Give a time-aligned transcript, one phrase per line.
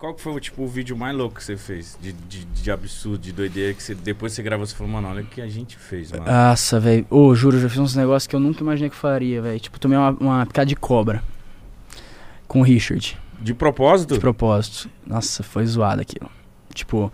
[0.00, 1.98] Qual que foi tipo, o vídeo mais louco que você fez?
[2.00, 5.20] De, de, de absurdo, de doideira, que você, depois você gravou, você falou, mano, olha
[5.20, 6.24] o que a gente fez, mano.
[6.24, 7.06] Nossa, velho.
[7.10, 9.60] Ô, juro, eu já fiz uns negócios que eu nunca imaginei que faria, velho.
[9.60, 11.22] Tipo, tomei uma, uma picada de cobra.
[12.48, 13.18] Com o Richard.
[13.38, 14.14] De propósito?
[14.14, 14.88] De propósito.
[15.06, 16.30] Nossa, foi zoado aquilo.
[16.72, 17.12] Tipo.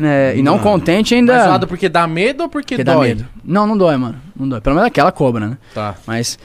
[0.00, 0.62] é, e não Mano.
[0.62, 1.34] contente ainda.
[1.34, 3.08] Mas zoado porque dá medo ou porque, porque dói?
[3.08, 3.28] dá medo.
[3.42, 4.20] Não, não dói, mano.
[4.36, 4.60] Não dói.
[4.60, 5.58] Pelo menos aquela cobra, né?
[5.74, 5.96] Tá.
[6.06, 6.38] Mas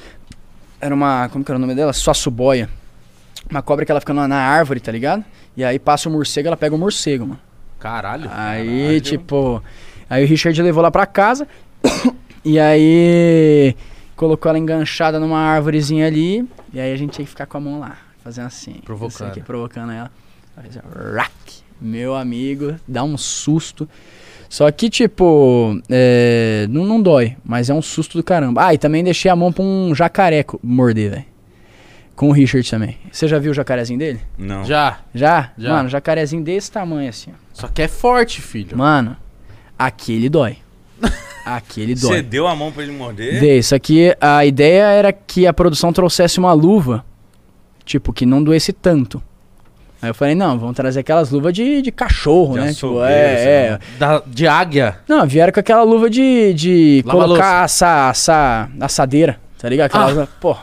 [0.82, 1.30] era uma.
[1.30, 1.94] Como que era o nome dela?
[1.94, 2.68] Suaçuboia.
[3.50, 5.24] Uma cobra que ela fica na, na árvore, tá ligado?
[5.56, 7.40] E aí passa o morcego, ela pega o morcego, mano.
[7.80, 8.30] Caralho.
[8.34, 9.02] Aí, Caralho.
[9.02, 9.64] tipo.
[10.10, 11.48] Aí o Richard levou lá pra casa.
[12.44, 13.76] e aí.
[14.16, 16.48] Colocou ela enganchada numa árvorezinha ali.
[16.74, 17.98] E aí a gente tinha que ficar com a mão lá.
[18.24, 18.76] Fazendo assim.
[18.84, 19.28] Provocando.
[19.30, 20.12] aqui, provocando ela.
[20.58, 20.80] Assim,
[21.16, 21.32] rac.
[21.80, 23.88] Meu amigo, dá um susto.
[24.50, 28.66] Só que, tipo, é, não, não dói, mas é um susto do caramba.
[28.68, 31.26] Ah, e também deixei a mão pra um jacaré co- morder, velho.
[32.18, 32.98] Com o Richard também.
[33.12, 34.20] Você já viu o jacarezinho dele?
[34.38, 34.66] Não.
[34.66, 34.98] Já.
[35.14, 35.52] Já?
[35.58, 35.70] Já.
[35.70, 37.36] Mano, jacarezinho desse tamanho assim, ó.
[37.54, 38.76] Só que é forte, filho.
[38.78, 39.16] Mano,
[39.80, 40.58] aquele dói.
[41.46, 42.22] Aquele Você dói.
[42.24, 43.40] deu a mão pra ele morder?
[43.40, 47.06] Dei, isso aqui, a ideia era que a produção trouxesse uma luva,
[47.86, 49.24] tipo, que não doesse tanto.
[50.02, 52.74] Aí eu falei, não, vamos trazer aquelas luvas de, de cachorro, De né?
[52.74, 53.80] Tipo, é, é.
[53.98, 54.98] Da, de águia.
[55.08, 59.86] Não, vieram com aquela luva de, de Lava colocar assa, assa, assadeira, tá ligado?
[59.86, 60.10] Aquela Ah.
[60.10, 60.58] luva, pô.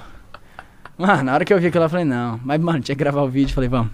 [0.97, 2.41] Mano, na hora que eu vi aquilo, eu falei, não.
[2.45, 3.91] Mas, mano, tinha que gravar o vídeo, falei, vamos.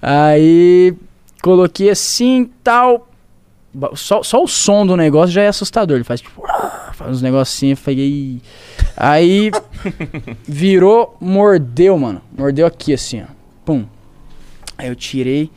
[0.00, 0.94] Aí,
[1.42, 3.08] coloquei assim, tal.
[3.94, 5.96] Só, só o som do negócio já é assustador.
[5.96, 6.42] Ele faz tipo,
[6.94, 8.40] faz uns negocinhos, falei.
[8.96, 9.50] Aí,
[10.46, 12.22] virou, mordeu, mano.
[12.36, 13.26] Mordeu aqui assim, ó.
[13.64, 13.84] Pum.
[14.78, 15.50] Aí eu tirei.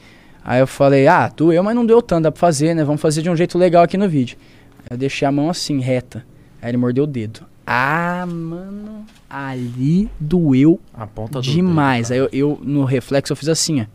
[0.44, 2.84] Aí eu falei, ah, doeu, mas não deu tanto, dá pra fazer, né?
[2.84, 4.38] Vamos fazer de um jeito legal aqui no vídeo.
[4.80, 6.26] Aí eu deixei a mão assim, reta.
[6.62, 7.42] Aí ele mordeu o dedo.
[7.72, 12.10] Ah, mano, ali doeu A ponta demais.
[12.10, 13.86] dedo, Aí eu, eu, no reflexo, eu fiz assim, ó.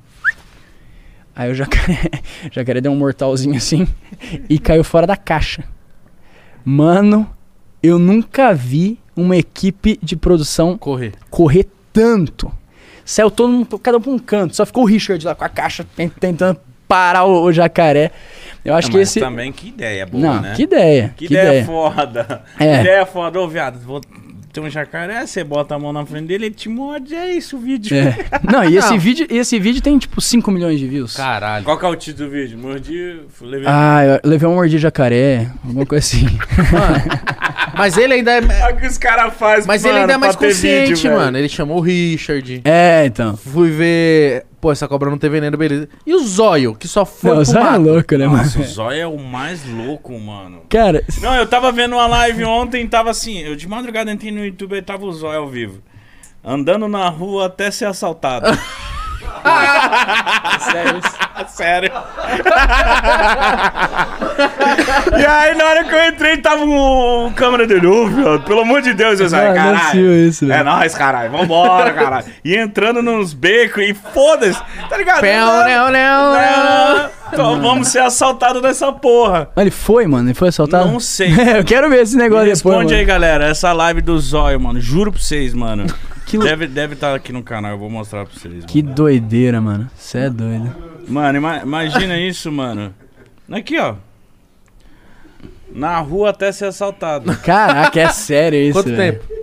[1.35, 2.09] Aí o jacaré,
[2.53, 3.89] jacaré deu um mortalzinho assim
[4.49, 5.65] e caiu fora da caixa.
[6.65, 7.29] Mano,
[7.83, 11.13] eu nunca vi uma equipe de produção Correr.
[11.29, 12.53] correr tanto.
[13.05, 14.55] Saiu todo mundo, cada um pra um canto.
[14.55, 16.59] Só ficou o Richard lá com a caixa ten- tentando
[16.95, 18.11] parar o, o jacaré.
[18.65, 19.21] Eu acho Não, que mas esse.
[19.21, 20.53] também que ideia boa, Não, né?
[20.57, 21.13] que ideia.
[21.17, 21.65] Que, Que, ideia, ideia.
[21.65, 22.43] foda.
[22.59, 22.75] É.
[22.77, 23.41] Que ideia foda.
[23.41, 24.01] Ô, viado, vou
[24.53, 27.57] ter um jacaré, você bota a mão na frente dele, ele te morde, é isso
[27.57, 27.95] o vídeo.
[27.97, 28.15] É.
[28.51, 28.99] Não, e esse Não.
[28.99, 31.17] vídeo, esse vídeo tem tipo 5 milhões de views.
[31.17, 31.65] Caralho.
[31.65, 32.57] Qual que é o título do vídeo?
[32.57, 33.67] Mordi, levei...
[33.69, 36.25] Ah, eu levei um mordi jacaré, alguma coisa assim.
[37.77, 38.41] Mas ele ainda é.
[38.65, 41.37] Olha o que os caras fazem, Mas mano, ele ainda é mais consciente, vídeo, mano.
[41.39, 42.63] Ele chamou o Richard.
[42.65, 43.37] É, então.
[43.37, 44.47] Fui ver.
[44.61, 45.89] Pô, essa cobra não tem veneno, beleza.
[46.07, 48.73] E o zóio, que só foi Não, pro você é louco, né, Nossa, o mano?
[48.73, 50.63] Zóio é o mais louco, mano.
[50.71, 54.43] Cara, Não, eu tava vendo uma live ontem, tava assim, eu de madrugada entrei no
[54.45, 55.83] YouTube e tava o Zóio ao vivo.
[56.43, 58.47] Andando na rua até ser assaltado.
[60.61, 61.25] sério isso.
[61.49, 61.93] Sério.
[65.25, 68.61] E aí, na hora que eu entrei, tava um, um câmera dele, ô, viado, pelo
[68.61, 70.13] amor de Deus, eu saí, é caralho.
[70.29, 72.27] isso, é nóis, caralho, vambora, caralho.
[72.45, 75.23] E entrando nos becos e foda-se, tá ligado?
[75.25, 77.11] Não, não, não.
[77.33, 79.49] Então, vamos ser assaltados nessa porra.
[79.57, 80.29] Mas ele foi, mano?
[80.29, 80.91] Ele foi assaltado?
[80.91, 81.29] Não sei.
[81.57, 82.97] eu quero ver esse negócio depois, responde mano.
[82.99, 83.47] aí, galera.
[83.47, 84.79] Essa live do Zóio, mano.
[84.79, 85.87] Juro pra vocês, mano.
[86.27, 88.65] Que Deve estar deve tá aqui no canal, eu vou mostrar pra vocês.
[88.65, 88.95] Que mano.
[88.95, 89.91] doideira, mano.
[89.95, 90.75] Você é doido.
[91.07, 92.95] Mano, ima- imagina isso, mano.
[93.53, 93.95] Aqui, ó.
[95.75, 97.37] Na rua até ser assaltado.
[97.43, 99.19] Caraca, é sério isso, Quanto velho.
[99.19, 99.35] tempo?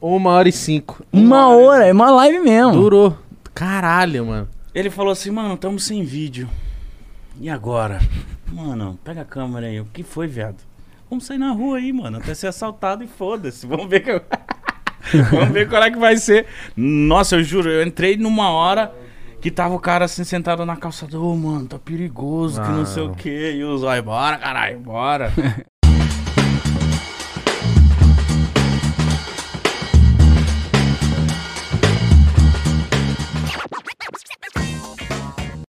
[0.00, 1.04] Uma hora e cinco.
[1.12, 2.72] Uma hora, é uma live mesmo.
[2.72, 3.16] Durou.
[3.54, 4.48] Caralho, mano.
[4.74, 6.48] Ele falou assim, mano, tamo sem vídeo.
[7.40, 8.00] E agora?
[8.52, 9.80] Mano, pega a câmera aí.
[9.80, 10.56] O que foi, viado?
[11.08, 13.64] Vamos sair na rua aí, mano, até ser assaltado e foda-se.
[13.66, 14.20] Vamos ver que...
[15.30, 16.46] Vamos ver qual é que vai ser.
[16.76, 18.92] Nossa, eu juro, eu entrei numa hora
[19.42, 21.18] que tava o cara assim sentado na calçada.
[21.20, 23.14] Ô, mano, tá perigoso, que não sei o Não.
[23.14, 23.52] quê.
[23.56, 25.32] E os olhos, bora, caralho, bora.